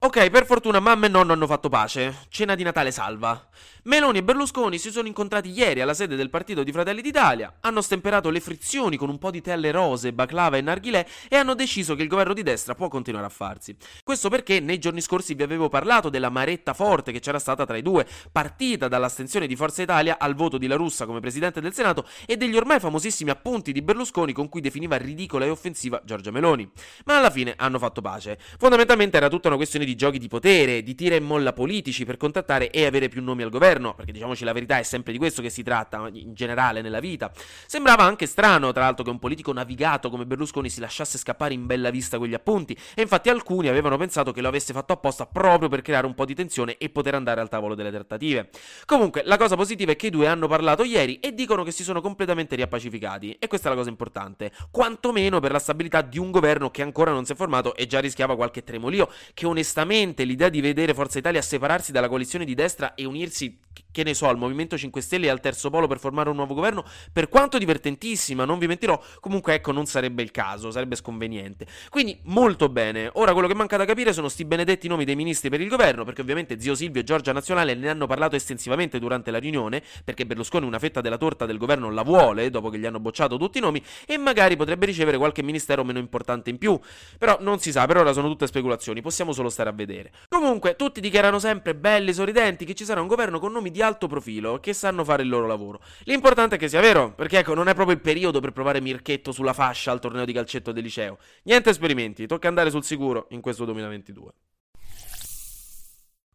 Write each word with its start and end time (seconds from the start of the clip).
Ok, 0.00 0.30
per 0.30 0.46
fortuna 0.46 0.78
mamma 0.78 1.06
e 1.06 1.08
nonno 1.08 1.32
hanno 1.32 1.48
fatto 1.48 1.68
pace. 1.68 2.26
Cena 2.28 2.54
di 2.54 2.62
Natale 2.62 2.92
salva. 2.92 3.48
Meloni 3.88 4.18
e 4.18 4.22
Berlusconi 4.22 4.78
si 4.78 4.90
sono 4.90 5.08
incontrati 5.08 5.50
ieri 5.50 5.80
alla 5.80 5.94
sede 5.94 6.14
del 6.14 6.30
partito 6.30 6.62
di 6.62 6.70
Fratelli 6.70 7.00
d'Italia, 7.00 7.54
hanno 7.60 7.80
stemperato 7.80 8.28
le 8.28 8.38
frizioni 8.38 8.96
con 8.96 9.08
un 9.08 9.18
po' 9.18 9.30
di 9.30 9.40
telle 9.40 9.70
rose, 9.70 10.12
baclava 10.12 10.56
e 10.56 10.60
narghilè 10.60 11.06
e 11.28 11.36
hanno 11.36 11.54
deciso 11.54 11.94
che 11.94 12.02
il 12.02 12.08
governo 12.08 12.34
di 12.34 12.42
destra 12.42 12.74
può 12.74 12.88
continuare 12.88 13.26
a 13.26 13.30
farsi. 13.30 13.74
Questo 14.04 14.28
perché 14.28 14.60
nei 14.60 14.78
giorni 14.78 15.00
scorsi 15.00 15.34
vi 15.34 15.42
avevo 15.42 15.68
parlato 15.68 16.10
della 16.10 16.28
maretta 16.28 16.74
forte 16.74 17.10
che 17.12 17.20
c'era 17.20 17.38
stata 17.38 17.64
tra 17.64 17.76
i 17.76 17.82
due, 17.82 18.06
partita 18.30 18.88
dall'astensione 18.88 19.46
di 19.46 19.56
Forza 19.56 19.82
Italia 19.82 20.18
al 20.20 20.34
voto 20.34 20.58
di 20.58 20.66
La 20.66 20.76
Russa 20.76 21.06
come 21.06 21.20
presidente 21.20 21.60
del 21.60 21.72
Senato 21.72 22.06
e 22.26 22.36
degli 22.36 22.56
ormai 22.56 22.78
famosissimi 22.78 23.30
appunti 23.30 23.72
di 23.72 23.80
Berlusconi 23.82 24.32
con 24.32 24.48
cui 24.48 24.60
definiva 24.60 24.96
ridicola 24.96 25.44
e 25.46 25.50
offensiva 25.50 26.00
Giorgia 26.04 26.30
Meloni. 26.30 26.70
Ma 27.06 27.16
alla 27.16 27.30
fine 27.30 27.54
hanno 27.56 27.78
fatto 27.78 28.00
pace. 28.00 28.38
Fondamentalmente 28.58 29.16
era 29.16 29.28
tutta 29.28 29.48
una 29.48 29.56
questione 29.56 29.86
di 29.86 29.87
giochi 29.94 30.18
di 30.18 30.28
potere, 30.28 30.82
di 30.82 30.94
tira 30.94 31.14
e 31.14 31.20
molla 31.20 31.52
politici 31.52 32.04
per 32.04 32.16
contattare 32.16 32.70
e 32.70 32.86
avere 32.86 33.08
più 33.08 33.22
nomi 33.22 33.42
al 33.42 33.50
governo, 33.50 33.94
perché 33.94 34.12
diciamoci 34.12 34.44
la 34.44 34.52
verità 34.52 34.78
è 34.78 34.82
sempre 34.82 35.12
di 35.12 35.18
questo 35.18 35.42
che 35.42 35.50
si 35.50 35.62
tratta 35.62 36.08
in 36.12 36.34
generale 36.34 36.80
nella 36.80 37.00
vita. 37.00 37.30
Sembrava 37.66 38.04
anche 38.04 38.26
strano, 38.26 38.72
tra 38.72 38.82
l'altro, 38.82 39.04
che 39.04 39.10
un 39.10 39.18
politico 39.18 39.52
navigato 39.52 40.10
come 40.10 40.26
Berlusconi 40.26 40.68
si 40.70 40.80
lasciasse 40.80 41.18
scappare 41.18 41.54
in 41.54 41.66
bella 41.66 41.90
vista 41.90 42.18
quegli 42.18 42.34
appunti, 42.34 42.76
e 42.94 43.02
infatti 43.02 43.28
alcuni 43.28 43.68
avevano 43.68 43.96
pensato 43.96 44.32
che 44.32 44.40
lo 44.40 44.48
avesse 44.48 44.72
fatto 44.72 44.92
apposta 44.92 45.26
proprio 45.26 45.68
per 45.68 45.82
creare 45.82 46.06
un 46.06 46.14
po' 46.14 46.24
di 46.24 46.34
tensione 46.34 46.76
e 46.76 46.88
poter 46.90 47.14
andare 47.14 47.40
al 47.40 47.48
tavolo 47.48 47.74
delle 47.74 47.90
trattative. 47.90 48.50
Comunque, 48.84 49.22
la 49.24 49.36
cosa 49.36 49.56
positiva 49.56 49.92
è 49.92 49.96
che 49.96 50.08
i 50.08 50.10
due 50.10 50.26
hanno 50.26 50.48
parlato 50.48 50.84
ieri 50.84 51.18
e 51.20 51.32
dicono 51.32 51.62
che 51.62 51.70
si 51.70 51.82
sono 51.82 52.00
completamente 52.00 52.56
riappacificati, 52.56 53.36
e 53.38 53.46
questa 53.46 53.68
è 53.68 53.70
la 53.70 53.76
cosa 53.76 53.90
importante, 53.90 54.52
quantomeno 54.70 55.40
per 55.40 55.52
la 55.52 55.58
stabilità 55.58 56.02
di 56.02 56.18
un 56.18 56.30
governo 56.30 56.70
che 56.70 56.82
ancora 56.82 57.12
non 57.12 57.24
si 57.24 57.32
è 57.32 57.34
formato 57.34 57.74
e 57.74 57.86
già 57.86 58.00
rischiava 58.00 58.36
qualche 58.36 58.64
tremolio, 58.64 59.10
che 59.34 59.46
onestamente 59.46 59.76
l'idea 60.24 60.48
di 60.48 60.60
vedere 60.60 60.94
Forza 60.94 61.18
Italia 61.18 61.42
separarsi 61.42 61.92
dalla 61.92 62.08
coalizione 62.08 62.44
di 62.44 62.54
destra 62.54 62.94
e 62.94 63.04
unirsi, 63.04 63.58
che 63.90 64.02
ne 64.02 64.14
so, 64.14 64.28
al 64.28 64.36
Movimento 64.36 64.76
5 64.76 65.00
Stelle 65.00 65.26
e 65.26 65.30
al 65.30 65.40
terzo 65.40 65.70
polo 65.70 65.86
per 65.86 65.98
formare 65.98 66.28
un 66.28 66.36
nuovo 66.36 66.54
governo, 66.54 66.84
per 67.12 67.28
quanto 67.28 67.58
divertentissima, 67.58 68.44
non 68.44 68.58
vi 68.58 68.66
mentirò, 68.66 69.00
comunque 69.20 69.54
ecco 69.54 69.72
non 69.72 69.86
sarebbe 69.86 70.22
il 70.22 70.30
caso, 70.30 70.70
sarebbe 70.70 70.96
sconveniente. 70.96 71.66
Quindi 71.88 72.18
molto 72.24 72.68
bene. 72.68 73.10
Ora 73.14 73.32
quello 73.32 73.48
che 73.48 73.54
manca 73.54 73.76
da 73.76 73.84
capire 73.84 74.12
sono 74.12 74.28
sti 74.28 74.44
benedetti 74.44 74.88
nomi 74.88 75.04
dei 75.04 75.16
ministri 75.16 75.48
per 75.48 75.60
il 75.60 75.68
governo, 75.68 76.04
perché 76.04 76.20
ovviamente 76.20 76.60
zio 76.60 76.74
Silvio 76.74 77.00
e 77.00 77.04
Giorgia 77.04 77.32
Nazionale 77.32 77.74
ne 77.74 77.88
hanno 77.88 78.06
parlato 78.06 78.36
estensivamente 78.36 78.98
durante 78.98 79.30
la 79.30 79.38
riunione, 79.38 79.82
perché 80.04 80.26
Berlusconi 80.26 80.66
una 80.66 80.78
fetta 80.78 81.00
della 81.00 81.16
torta 81.16 81.46
del 81.46 81.58
governo 81.58 81.90
la 81.90 82.02
vuole, 82.02 82.50
dopo 82.50 82.68
che 82.68 82.78
gli 82.78 82.86
hanno 82.86 83.00
bocciato 83.00 83.36
tutti 83.36 83.58
i 83.58 83.60
nomi, 83.60 83.82
e 84.06 84.16
magari 84.18 84.56
potrebbe 84.56 84.86
ricevere 84.86 85.16
qualche 85.16 85.42
ministero 85.42 85.84
meno 85.84 85.98
importante 85.98 86.50
in 86.50 86.58
più. 86.58 86.78
Però 87.18 87.38
non 87.40 87.58
si 87.58 87.72
sa, 87.72 87.86
per 87.86 87.96
ora 87.98 88.12
sono 88.12 88.28
tutte 88.28 88.46
speculazioni, 88.46 89.00
possiamo 89.00 89.32
solo 89.32 89.48
stare 89.48 89.70
a 89.70 89.72
vedere. 89.72 90.12
Comunque, 90.28 90.76
tutti 90.76 91.00
dichiarano 91.00 91.38
sempre 91.38 91.74
belli, 91.74 92.12
sorridenti, 92.12 92.64
che 92.64 92.74
ci 92.74 92.84
sarà 92.84 93.00
un 93.00 93.06
governo 93.06 93.38
con 93.38 93.52
nomi 93.52 93.70
di 93.70 93.77
alto 93.80 94.06
profilo, 94.06 94.60
che 94.60 94.72
sanno 94.72 95.04
fare 95.04 95.22
il 95.22 95.28
loro 95.28 95.46
lavoro. 95.46 95.80
L'importante 96.04 96.56
è 96.56 96.58
che 96.58 96.68
sia 96.68 96.80
vero, 96.80 97.12
perché 97.12 97.38
ecco, 97.38 97.54
non 97.54 97.68
è 97.68 97.74
proprio 97.74 97.96
il 97.96 98.02
periodo 98.02 98.40
per 98.40 98.52
provare 98.52 98.80
Mirchetto 98.80 99.32
sulla 99.32 99.52
fascia 99.52 99.90
al 99.90 100.00
torneo 100.00 100.24
di 100.24 100.32
calcetto 100.32 100.72
del 100.72 100.82
liceo. 100.82 101.18
Niente 101.44 101.70
esperimenti, 101.70 102.26
tocca 102.26 102.48
andare 102.48 102.70
sul 102.70 102.84
sicuro 102.84 103.26
in 103.30 103.40
questo 103.40 103.64
2022. 103.64 104.32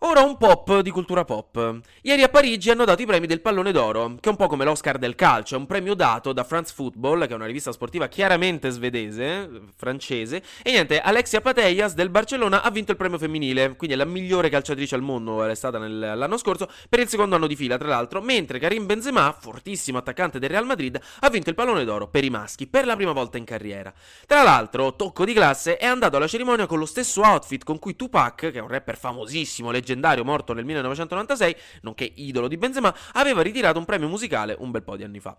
Ora 0.05 0.21
un 0.21 0.35
pop 0.35 0.81
di 0.81 0.89
cultura 0.89 1.23
pop. 1.23 1.79
Ieri 2.01 2.23
a 2.23 2.27
Parigi 2.27 2.69
hanno 2.69 2.83
dato 2.83 3.01
i 3.01 3.05
premi 3.05 3.25
del 3.25 3.39
pallone 3.39 3.71
d'oro, 3.71 4.17
che 4.19 4.27
è 4.27 4.31
un 4.31 4.35
po' 4.35 4.47
come 4.47 4.65
l'Oscar 4.65 4.97
del 4.97 5.15
calcio, 5.15 5.55
è 5.55 5.57
un 5.57 5.65
premio 5.65 5.93
dato 5.93 6.33
da 6.33 6.43
France 6.43 6.73
Football, 6.75 7.25
che 7.25 7.31
è 7.31 7.35
una 7.35 7.45
rivista 7.45 7.71
sportiva 7.71 8.09
chiaramente 8.09 8.69
svedese, 8.69 9.49
francese, 9.77 10.43
e 10.61 10.71
niente, 10.71 10.99
Alexia 10.99 11.39
Pateias 11.39 11.93
del 11.93 12.09
Barcellona 12.09 12.63
ha 12.63 12.69
vinto 12.69 12.91
il 12.91 12.97
premio 12.97 13.17
femminile, 13.17 13.77
quindi 13.77 13.95
è 13.95 13.97
la 13.97 14.03
migliore 14.03 14.49
calciatrice 14.49 14.93
al 14.95 15.01
mondo, 15.01 15.41
è 15.45 15.55
stata 15.55 15.77
nel, 15.77 15.97
l'anno 15.97 16.35
scorso, 16.35 16.69
per 16.89 16.99
il 16.99 17.07
secondo 17.07 17.35
anno 17.35 17.47
di 17.47 17.55
fila 17.55 17.77
tra 17.77 17.87
l'altro, 17.87 18.19
mentre 18.19 18.59
Karim 18.59 18.85
Benzema, 18.85 19.31
fortissimo 19.31 19.99
attaccante 19.99 20.37
del 20.37 20.49
Real 20.49 20.65
Madrid, 20.65 20.99
ha 21.21 21.29
vinto 21.29 21.47
il 21.47 21.55
pallone 21.55 21.85
d'oro 21.85 22.09
per 22.09 22.25
i 22.25 22.29
maschi, 22.29 22.67
per 22.67 22.85
la 22.85 22.97
prima 22.97 23.13
volta 23.13 23.37
in 23.37 23.45
carriera. 23.45 23.93
Tra 24.27 24.43
l'altro, 24.43 24.97
tocco 24.97 25.23
di 25.23 25.31
classe, 25.31 25.77
è 25.77 25.85
andato 25.85 26.17
alla 26.17 26.27
cerimonia 26.27 26.65
con 26.65 26.77
lo 26.77 26.85
stesso 26.85 27.21
outfit 27.21 27.63
con 27.63 27.79
cui 27.79 27.95
Tupac, 27.95 28.51
che 28.51 28.51
è 28.51 28.59
un 28.59 28.67
rapper 28.67 28.97
famosissimo, 28.97 29.71
leggendario, 29.71 29.91
leggendario 29.93 30.23
morto 30.23 30.53
nel 30.53 30.65
1996, 30.65 31.55
nonché 31.81 32.11
idolo 32.15 32.47
di 32.47 32.57
Benzema, 32.57 32.93
aveva 33.13 33.41
ritirato 33.41 33.79
un 33.79 33.85
premio 33.85 34.07
musicale 34.07 34.55
un 34.59 34.71
bel 34.71 34.83
po' 34.83 34.97
di 34.97 35.03
anni 35.03 35.19
fa. 35.19 35.37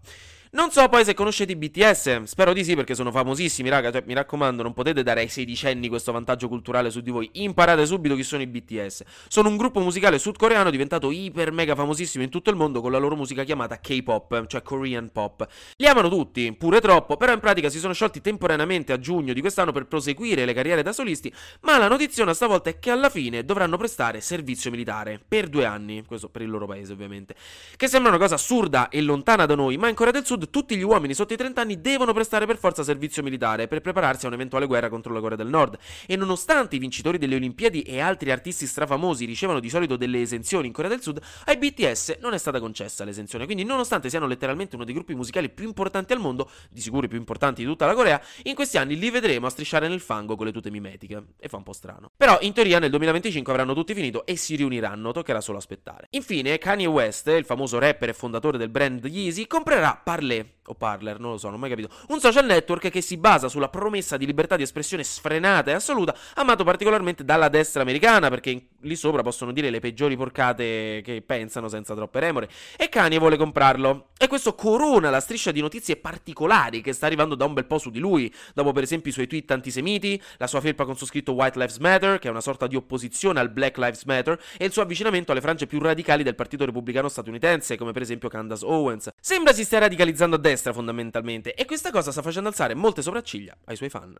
Non 0.54 0.70
so 0.70 0.88
poi 0.88 1.04
se 1.04 1.14
conoscete 1.14 1.50
i 1.50 1.56
BTS, 1.56 2.22
spero 2.22 2.52
di 2.52 2.62
sì 2.62 2.76
perché 2.76 2.94
sono 2.94 3.10
famosissimi, 3.10 3.68
raga, 3.68 3.90
cioè, 3.90 4.04
mi 4.06 4.14
raccomando, 4.14 4.62
non 4.62 4.72
potete 4.72 5.02
dare 5.02 5.22
ai 5.22 5.26
sedicenni 5.26 5.88
questo 5.88 6.12
vantaggio 6.12 6.46
culturale 6.46 6.90
su 6.90 7.00
di 7.00 7.10
voi, 7.10 7.28
imparate 7.32 7.84
subito 7.86 8.14
chi 8.14 8.22
sono 8.22 8.42
i 8.42 8.46
BTS. 8.46 9.02
Sono 9.26 9.48
un 9.48 9.56
gruppo 9.56 9.80
musicale 9.80 10.16
sudcoreano 10.20 10.70
diventato 10.70 11.10
iper 11.10 11.50
mega 11.50 11.74
famosissimo 11.74 12.22
in 12.22 12.30
tutto 12.30 12.50
il 12.50 12.56
mondo 12.56 12.80
con 12.80 12.92
la 12.92 12.98
loro 12.98 13.16
musica 13.16 13.42
chiamata 13.42 13.80
K-pop, 13.80 14.46
cioè 14.46 14.62
Korean 14.62 15.10
pop. 15.10 15.44
Li 15.74 15.88
amano 15.88 16.08
tutti, 16.08 16.54
pure 16.56 16.80
troppo, 16.80 17.16
però 17.16 17.32
in 17.32 17.40
pratica 17.40 17.68
si 17.68 17.80
sono 17.80 17.92
sciolti 17.92 18.20
temporaneamente 18.20 18.92
a 18.92 19.00
giugno 19.00 19.32
di 19.32 19.40
quest'anno 19.40 19.72
per 19.72 19.86
proseguire 19.86 20.44
le 20.44 20.54
carriere 20.54 20.82
da 20.84 20.92
solisti, 20.92 21.34
ma 21.62 21.78
la 21.78 21.88
notizia 21.88 22.32
stavolta 22.32 22.70
è 22.70 22.78
che 22.78 22.92
alla 22.92 23.10
fine 23.10 23.44
dovranno 23.44 23.76
prestare 23.76 24.20
servizio 24.20 24.43
militare, 24.70 25.20
per 25.26 25.48
due 25.48 25.64
anni, 25.64 26.04
questo 26.04 26.28
per 26.28 26.42
il 26.42 26.50
loro 26.50 26.66
paese 26.66 26.92
ovviamente, 26.92 27.34
che 27.76 27.88
sembra 27.88 28.10
una 28.10 28.20
cosa 28.20 28.34
assurda 28.34 28.88
e 28.88 29.00
lontana 29.00 29.46
da 29.46 29.54
noi, 29.54 29.76
ma 29.76 29.88
in 29.88 29.94
Corea 29.94 30.12
del 30.12 30.24
Sud 30.24 30.50
tutti 30.50 30.76
gli 30.76 30.82
uomini 30.82 31.14
sotto 31.14 31.32
i 31.32 31.36
30 31.36 31.60
anni 31.60 31.80
devono 31.80 32.12
prestare 32.12 32.46
per 32.46 32.58
forza 32.58 32.82
servizio 32.82 33.22
militare 33.22 33.68
per 33.68 33.80
prepararsi 33.80 34.24
a 34.24 34.28
un'eventuale 34.28 34.66
guerra 34.66 34.88
contro 34.88 35.12
la 35.12 35.20
Corea 35.20 35.36
del 35.36 35.48
Nord. 35.48 35.78
E 36.06 36.16
nonostante 36.16 36.76
i 36.76 36.78
vincitori 36.78 37.18
delle 37.18 37.36
Olimpiadi 37.36 37.82
e 37.82 38.00
altri 38.00 38.30
artisti 38.30 38.66
strafamosi 38.66 39.24
ricevano 39.24 39.60
di 39.60 39.68
solito 39.68 39.96
delle 39.96 40.20
esenzioni 40.20 40.66
in 40.66 40.72
Corea 40.72 40.90
del 40.90 41.02
Sud, 41.02 41.20
ai 41.46 41.56
BTS 41.56 42.18
non 42.20 42.34
è 42.34 42.38
stata 42.38 42.60
concessa 42.60 43.04
l'esenzione. 43.04 43.44
Quindi, 43.44 43.64
nonostante 43.64 44.08
siano 44.08 44.26
letteralmente 44.26 44.76
uno 44.76 44.84
dei 44.84 44.94
gruppi 44.94 45.14
musicali 45.14 45.48
più 45.48 45.66
importanti 45.66 46.12
al 46.12 46.20
mondo, 46.20 46.50
di 46.70 46.80
sicuro 46.80 47.06
i 47.06 47.08
più 47.08 47.18
importanti 47.18 47.62
di 47.62 47.68
tutta 47.68 47.86
la 47.86 47.94
Corea, 47.94 48.20
in 48.44 48.54
questi 48.54 48.78
anni 48.78 48.98
li 48.98 49.10
vedremo 49.10 49.46
a 49.46 49.50
strisciare 49.50 49.88
nel 49.88 50.00
fango 50.00 50.36
con 50.36 50.46
le 50.46 50.52
tute 50.52 50.70
mimetiche. 50.70 51.22
E 51.38 51.48
fa 51.48 51.56
un 51.56 51.62
po' 51.62 51.72
strano. 51.72 52.10
Però, 52.16 52.38
in 52.40 52.52
teoria, 52.52 52.78
nel 52.78 52.90
2025 52.90 53.52
avranno 53.52 53.74
tutti 53.74 53.94
finito 53.94 54.26
e 54.26 54.33
si 54.36 54.56
riuniranno, 54.56 55.12
toccherà 55.12 55.40
solo 55.40 55.58
aspettare. 55.58 56.08
Infine, 56.10 56.58
Kanye 56.58 56.86
West, 56.86 57.26
il 57.28 57.44
famoso 57.44 57.78
rapper 57.78 58.10
e 58.10 58.14
fondatore 58.14 58.58
del 58.58 58.68
brand 58.68 59.04
Yeezy, 59.04 59.46
comprerà 59.46 60.00
Parley 60.02 60.53
o 60.66 60.74
Parler, 60.74 61.18
non 61.18 61.32
lo 61.32 61.38
so, 61.38 61.46
non 61.46 61.56
ho 61.56 61.58
mai 61.58 61.70
capito. 61.70 61.90
Un 62.08 62.20
social 62.20 62.46
network 62.46 62.90
che 62.90 63.00
si 63.00 63.16
basa 63.16 63.48
sulla 63.48 63.68
promessa 63.68 64.16
di 64.16 64.26
libertà 64.26 64.56
di 64.56 64.62
espressione 64.62 65.04
sfrenata 65.04 65.70
e 65.70 65.74
assoluta, 65.74 66.16
amato 66.34 66.64
particolarmente 66.64 67.24
dalla 67.24 67.48
destra 67.48 67.82
americana, 67.82 68.28
perché 68.28 68.68
lì 68.80 68.96
sopra 68.96 69.22
possono 69.22 69.52
dire 69.52 69.70
le 69.70 69.80
peggiori 69.80 70.16
porcate 70.16 71.02
che 71.04 71.22
pensano 71.24 71.68
senza 71.68 71.94
troppe 71.94 72.20
remore. 72.20 72.48
E 72.76 72.88
Kanye 72.88 73.18
vuole 73.18 73.36
comprarlo. 73.36 74.08
E 74.16 74.26
questo 74.26 74.54
corona 74.54 75.10
la 75.10 75.20
striscia 75.20 75.50
di 75.50 75.60
notizie 75.60 75.96
particolari 75.96 76.80
che 76.80 76.92
sta 76.92 77.06
arrivando 77.06 77.34
da 77.34 77.44
un 77.44 77.52
bel 77.52 77.66
po' 77.66 77.78
su 77.78 77.90
di 77.90 77.98
lui, 77.98 78.32
dopo 78.54 78.72
per 78.72 78.82
esempio 78.82 79.10
i 79.10 79.12
suoi 79.12 79.26
tweet 79.26 79.50
antisemiti, 79.50 80.20
la 80.38 80.46
sua 80.46 80.60
felpa 80.60 80.84
con 80.84 80.96
su 80.96 81.04
scritto 81.04 81.32
White 81.32 81.58
Lives 81.58 81.78
Matter, 81.78 82.18
che 82.18 82.28
è 82.28 82.30
una 82.30 82.40
sorta 82.40 82.66
di 82.66 82.76
opposizione 82.76 83.40
al 83.40 83.50
Black 83.50 83.76
Lives 83.76 84.04
Matter, 84.04 84.40
e 84.56 84.64
il 84.64 84.72
suo 84.72 84.82
avvicinamento 84.82 85.32
alle 85.32 85.40
frange 85.40 85.66
più 85.66 85.78
radicali 85.78 86.22
del 86.22 86.34
Partito 86.34 86.64
Repubblicano 86.64 87.08
statunitense, 87.08 87.76
come 87.76 87.92
per 87.92 88.02
esempio 88.02 88.28
Candace 88.28 88.64
Owens. 88.64 89.10
Sembra 89.26 89.54
si 89.54 89.64
stia 89.64 89.78
radicalizzando 89.78 90.36
a 90.36 90.38
destra 90.38 90.74
fondamentalmente, 90.74 91.54
e 91.54 91.64
questa 91.64 91.90
cosa 91.90 92.12
sta 92.12 92.20
facendo 92.20 92.50
alzare 92.50 92.74
molte 92.74 93.00
sopracciglia 93.00 93.56
ai 93.64 93.74
suoi 93.74 93.88
fan. 93.88 94.14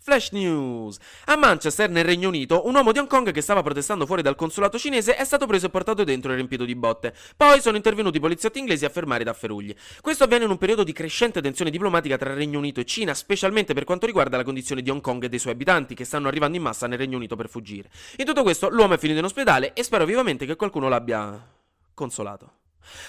Flash 0.00 0.30
News. 0.30 0.96
A 1.26 1.36
Manchester, 1.36 1.90
nel 1.90 2.04
Regno 2.04 2.28
Unito, 2.28 2.66
un 2.66 2.74
uomo 2.74 2.92
di 2.92 2.98
Hong 2.98 3.08
Kong 3.08 3.30
che 3.30 3.42
stava 3.42 3.62
protestando 3.62 4.06
fuori 4.06 4.22
dal 4.22 4.36
consolato 4.36 4.78
cinese 4.78 5.16
è 5.16 5.24
stato 5.24 5.46
preso 5.46 5.66
e 5.66 5.68
portato 5.68 6.02
dentro 6.02 6.32
e 6.32 6.36
riempito 6.36 6.64
di 6.64 6.74
botte. 6.74 7.12
Poi 7.36 7.60
sono 7.60 7.76
intervenuti 7.76 8.16
i 8.16 8.20
poliziotti 8.20 8.58
inglesi 8.58 8.86
a 8.86 8.88
fermare 8.88 9.20
i 9.20 9.26
tafferugli. 9.26 9.74
Questo 10.00 10.24
avviene 10.24 10.44
in 10.44 10.50
un 10.50 10.56
periodo 10.56 10.82
di 10.82 10.92
crescente 10.92 11.42
tensione 11.42 11.70
diplomatica 11.70 12.16
tra 12.16 12.32
Regno 12.32 12.56
Unito 12.56 12.80
e 12.80 12.86
Cina, 12.86 13.12
specialmente 13.12 13.74
per 13.74 13.84
quanto 13.84 14.06
riguarda 14.06 14.38
la 14.38 14.44
condizione 14.44 14.80
di 14.80 14.88
Hong 14.88 15.02
Kong 15.02 15.24
e 15.24 15.28
dei 15.28 15.38
suoi 15.38 15.52
abitanti 15.52 15.94
che 15.94 16.06
stanno 16.06 16.28
arrivando 16.28 16.56
in 16.56 16.62
massa 16.62 16.86
nel 16.86 16.96
Regno 16.96 17.18
Unito 17.18 17.36
per 17.36 17.50
fuggire. 17.50 17.90
In 18.16 18.24
tutto 18.24 18.42
questo, 18.44 18.70
l'uomo 18.70 18.94
è 18.94 18.98
finito 18.98 19.18
in 19.18 19.26
ospedale 19.26 19.74
e 19.74 19.82
spero 19.82 20.06
vivamente 20.06 20.46
che 20.46 20.56
qualcuno 20.56 20.88
l'abbia 20.88 21.54
consolato. 21.96 22.52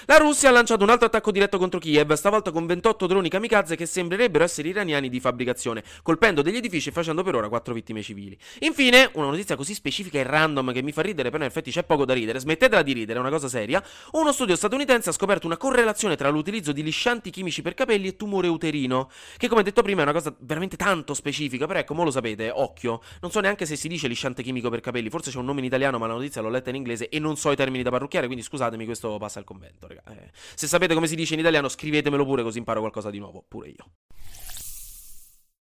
La 0.06 0.16
Russia 0.16 0.48
ha 0.48 0.52
lanciato 0.52 0.82
un 0.84 0.90
altro 0.90 1.06
attacco 1.06 1.30
diretto 1.30 1.58
contro 1.58 1.78
Kiev, 1.78 2.12
stavolta 2.14 2.50
con 2.50 2.66
28 2.66 3.06
droni 3.06 3.28
kamikaze 3.28 3.76
che 3.76 3.86
sembrerebbero 3.86 4.44
essere 4.44 4.68
iraniani 4.68 5.08
di 5.08 5.20
fabbricazione, 5.20 5.82
colpendo 6.02 6.42
degli 6.42 6.56
edifici 6.56 6.88
e 6.88 6.92
facendo 6.92 7.22
per 7.22 7.34
ora 7.34 7.48
4 7.48 7.74
vittime 7.74 8.02
civili. 8.02 8.36
Infine, 8.60 9.10
una 9.14 9.26
notizia 9.26 9.56
così 9.56 9.74
specifica 9.74 10.18
e 10.18 10.22
random 10.22 10.72
che 10.72 10.82
mi 10.82 10.92
fa 10.92 11.02
ridere, 11.02 11.30
però 11.30 11.42
in 11.42 11.48
effetti 11.50 11.70
c'è 11.70 11.84
poco 11.84 12.04
da 12.04 12.14
ridere, 12.14 12.38
smettetela 12.38 12.82
di 12.82 12.92
ridere, 12.92 13.18
è 13.18 13.20
una 13.20 13.30
cosa 13.30 13.48
seria. 13.48 13.82
Uno 14.12 14.32
studio 14.32 14.56
statunitense 14.56 15.10
ha 15.10 15.12
scoperto 15.12 15.46
una 15.46 15.56
correlazione 15.56 16.16
tra 16.16 16.28
l'utilizzo 16.28 16.72
di 16.72 16.82
liscianti 16.82 17.30
chimici 17.30 17.62
per 17.62 17.74
capelli 17.74 18.08
e 18.08 18.16
tumore 18.16 18.48
uterino, 18.48 19.10
che 19.36 19.48
come 19.48 19.62
detto 19.62 19.82
prima 19.82 20.00
è 20.00 20.02
una 20.04 20.12
cosa 20.12 20.34
veramente 20.40 20.76
tanto 20.76 21.14
specifica, 21.14 21.66
però 21.66 21.78
ecco, 21.78 21.94
mo 21.94 22.04
lo 22.04 22.10
sapete, 22.10 22.50
occhio, 22.50 23.00
non 23.20 23.30
so 23.30 23.40
neanche 23.40 23.66
se 23.66 23.76
si 23.76 23.88
dice 23.88 24.08
lisciante 24.08 24.42
chimico 24.42 24.70
per 24.70 24.80
capelli, 24.80 25.10
forse 25.10 25.30
c'è 25.30 25.38
un 25.38 25.44
nome 25.44 25.60
in 25.60 25.66
italiano, 25.66 25.98
ma 25.98 26.06
la 26.06 26.14
notizia 26.14 26.40
l'ho 26.40 26.50
letta 26.50 26.70
in 26.70 26.76
inglese 26.76 27.08
e 27.08 27.18
non 27.18 27.36
so 27.36 27.50
i 27.50 27.56
termini 27.56 27.82
da 27.82 27.90
parrucchiare, 27.90 28.26
quindi 28.26 28.44
scusatemi, 28.44 28.84
questo 28.84 29.16
passa 29.18 29.38
al 29.38 29.44
convento, 29.68 29.86
raga. 29.86 30.02
Eh, 30.08 30.30
se 30.54 30.66
sapete 30.66 30.94
come 30.94 31.06
si 31.06 31.14
dice 31.14 31.34
in 31.34 31.40
italiano, 31.40 31.68
scrivetemelo 31.68 32.24
pure 32.24 32.42
così 32.42 32.58
imparo 32.58 32.80
qualcosa 32.80 33.10
di 33.10 33.18
nuovo, 33.18 33.44
pure 33.46 33.68
io. 33.68 33.90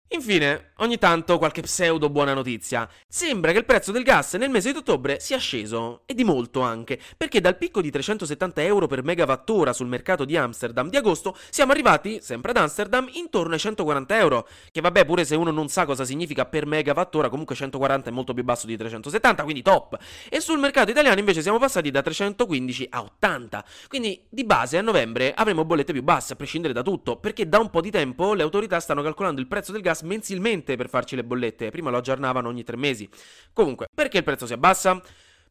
Infine, 0.10 0.72
ogni 0.78 1.00
tanto 1.00 1.40
qualche 1.40 1.63
pseudo 1.63 2.12
buona 2.12 2.36
notizia. 2.36 2.88
Sembra 3.07 3.52
che 3.52 3.57
il 3.57 3.66
prezzo 3.66 3.92
del 3.92 4.04
gas 4.04 4.36
nel 4.36 4.52
mese 4.52 4.72
di 4.72 4.78
ottobre 4.78 5.19
sia 5.19 5.40
sceso, 5.40 6.04
e 6.06 6.13
di 6.13 6.24
molto 6.24 6.62
anche, 6.62 7.00
perché 7.18 7.42
dal 7.42 7.57
picco 7.57 7.81
di 7.81 7.90
370 7.90 8.62
euro 8.62 8.86
per 8.86 9.04
megawattora 9.04 9.74
sul 9.74 9.88
mercato 9.88 10.24
di 10.24 10.38
Amsterdam 10.38 10.90
di 10.90 10.98
agosto 10.98 11.36
siamo 11.50 11.72
arrivati, 11.72 12.19
sempre 12.22 12.52
ad 12.52 12.57
Amsterdam, 12.57 13.10
intorno 13.13 13.54
ai 13.54 13.60
140 13.60 14.18
euro. 14.18 14.48
Che 14.72 14.80
vabbè, 14.80 15.06
pure 15.06 15.25
se 15.25 15.36
uno 15.36 15.50
non 15.50 15.69
sa 15.69 15.86
cosa 15.86 16.06
significa 16.06 16.46
per 16.46 16.68
megawattora, 16.68 17.30
comunque 17.30 17.56
140 17.56 18.10
è 18.10 18.13
molto 18.13 18.36
più 18.36 18.44
basso 18.44 18.68
di 18.68 18.78
370, 18.78 19.44
quindi 19.44 19.63
top. 19.63 19.98
E 20.30 20.40
sul 20.40 20.60
mercato 20.60 20.92
italiano 20.92 21.18
invece 21.18 21.42
siamo 21.42 21.57
passati 21.57 21.90
da 21.90 22.04
315 22.04 22.88
a 22.92 23.02
80. 23.02 23.66
Quindi 23.88 24.24
di 24.30 24.44
base 24.44 24.78
a 24.78 24.81
novembre 24.81 25.34
avremo 25.34 25.66
bollette 25.66 25.94
più 25.94 26.04
basse, 26.04 26.34
a 26.34 26.36
prescindere 26.36 26.74
da 26.74 26.84
tutto, 26.84 27.18
perché 27.18 27.50
da 27.50 27.57
un 27.57 27.72
po' 27.72 27.81
di 27.81 27.90
tempo 27.90 28.36
le 28.36 28.44
autorità 28.44 28.80
stanno 28.80 29.02
calcolando 29.02 29.42
il 29.42 29.48
prezzo 29.48 29.72
del 29.72 29.81
gas 29.81 29.94
mensilmente 30.03 30.75
per 30.75 30.89
farci 30.89 31.15
le 31.15 31.24
bollette, 31.24 31.69
prima 31.71 31.89
lo 31.89 31.97
aggiornavano 31.97 32.47
ogni 32.47 32.63
tre 32.63 32.77
mesi. 32.77 33.09
Comunque, 33.53 33.88
perché 33.94 34.18
il 34.18 34.24
prezzo 34.24 34.45
si 34.45 34.53
abbassa? 34.53 35.01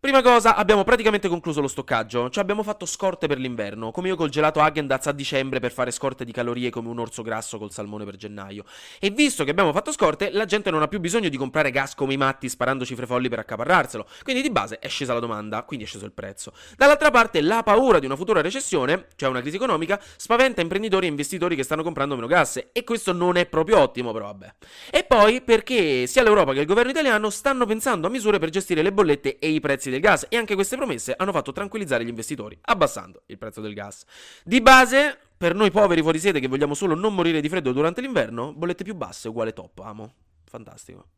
Prima 0.01 0.21
cosa, 0.21 0.55
abbiamo 0.55 0.85
praticamente 0.85 1.29
concluso 1.29 1.63
lo 1.63 1.67
stoccaggio, 1.67 2.29
cioè 2.29 2.43
abbiamo 2.43 2.63
fatto 2.63 2.85
scorte 2.85 3.27
per 3.27 3.39
l'inverno, 3.39 3.91
come 3.91 4.09
io 4.09 4.17
col 4.17 4.29
gelato 4.29 4.61
Häagen-Dazs 4.61 5.07
a 5.07 5.13
dicembre 5.13 5.61
per 5.61 5.73
fare 5.73 5.91
scorte 5.91 6.27
di 6.27 6.33
calorie 6.33 6.69
come 6.69 6.91
un 6.91 6.99
orso 6.99 7.23
grasso 7.23 7.57
col 7.57 7.73
salmone 7.73 8.05
per 8.05 8.17
gennaio. 8.17 8.65
E 9.01 9.09
visto 9.09 9.45
che 9.45 9.51
abbiamo 9.51 9.73
fatto 9.73 9.93
scorte, 9.93 10.31
la 10.31 10.45
gente 10.45 10.71
non 10.71 10.83
ha 10.83 10.89
più 10.89 11.01
bisogno 11.01 11.31
di 11.31 11.39
comprare 11.39 11.71
gas 11.71 11.95
come 11.95 12.13
i 12.13 12.17
matti 12.19 12.51
sparando 12.51 12.85
cifre 12.85 13.07
folli 13.07 13.31
per 13.31 13.39
accaparrarselo, 13.39 14.07
quindi 14.23 14.43
di 14.43 14.51
base 14.51 14.79
è 14.79 14.89
scesa 14.89 15.15
la 15.15 15.21
domanda, 15.21 15.63
quindi 15.63 15.87
è 15.87 15.89
sceso 15.89 16.05
il 16.05 16.13
prezzo. 16.13 16.53
Dall'altra 16.77 17.11
parte, 17.11 17.41
la 17.41 17.63
paura 17.63 17.99
di 17.99 18.05
una 18.05 18.17
futura 18.17 18.43
recessione, 18.43 19.07
cioè 19.17 19.31
una 19.31 19.41
crisi 19.41 19.57
economica, 19.57 19.99
spaventa 20.17 20.61
imprenditori 20.61 21.07
e 21.07 21.09
investitori 21.09 21.57
che 21.57 21.63
stanno 21.63 21.83
comprando 21.83 22.15
meno 22.15 22.27
gas, 22.27 22.63
e 22.73 22.85
questo 22.85 23.15
non 23.15 23.39
è 23.39 23.47
proprio 23.47 23.79
ottimo, 23.79 24.13
però 24.13 24.27
vabbè. 24.27 24.55
E 24.91 25.05
poi 25.05 25.41
perché 25.41 26.07
sia 26.07 26.23
l'Europa 26.23 26.53
che 26.53 26.61
il 26.61 26.67
governo 26.67 26.91
italiano 26.91 27.31
stanno 27.31 27.65
pensando 27.65 28.07
a 28.07 28.11
misure 28.11 28.39
per 28.39 28.51
gestire 28.51 28.83
le 28.83 28.93
bollette 28.93 29.39
e 29.39 29.49
i 29.49 29.61
prezzi 29.61 29.93
del 29.95 30.03
gas 30.03 30.27
e 30.29 30.37
anche 30.37 30.55
queste 30.55 30.77
promesse 30.77 31.15
hanno 31.17 31.33
fatto 31.33 31.53
tranquillizzare 31.53 32.05
gli 32.05 32.09
investitori, 32.09 32.59
abbassando 32.63 33.23
il 33.27 33.39
prezzo 33.39 33.61
del 33.61 33.75
gas. 33.75 34.05
Di 34.45 34.61
base, 34.61 35.19
per 35.37 35.55
noi 35.55 35.71
poveri 35.71 36.03
fuori 36.03 36.19
sede 36.19 36.41
che 36.41 36.49
vogliamo 36.49 36.75
solo 36.75 36.95
non 36.95 37.15
morire 37.15 37.41
di 37.41 37.49
freddo 37.49 37.73
durante 37.73 38.01
l'inverno, 38.01 38.53
bollette 38.53 38.85
più 38.85 38.95
basse 38.95 39.29
uguale 39.29 39.53
top, 39.53 39.79
amo. 39.81 40.15
Fantastico. 40.45 41.09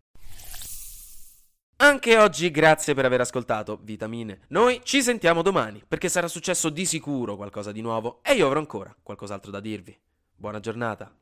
Anche 1.79 2.17
oggi 2.17 2.51
grazie 2.51 2.95
per 2.95 3.05
aver 3.05 3.21
ascoltato 3.21 3.79
Vitamine. 3.83 4.41
Noi 4.49 4.81
ci 4.83 5.03
sentiamo 5.03 5.43
domani, 5.43 5.83
perché 5.87 6.09
sarà 6.09 6.27
successo 6.27 6.71
di 6.71 6.87
sicuro 6.87 7.37
qualcosa 7.37 7.71
di 7.71 7.83
nuovo 7.83 8.21
e 8.23 8.33
io 8.33 8.47
avrò 8.47 8.59
ancora 8.59 8.95
qualcos'altro 9.03 9.51
da 9.51 9.61
dirvi. 9.61 9.95
Buona 10.35 10.61
giornata. 10.61 11.15